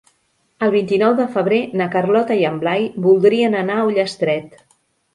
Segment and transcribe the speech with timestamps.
[0.67, 4.63] El vint-i-nou de febrer na Carlota i en Blai voldrien anar a Ullastret.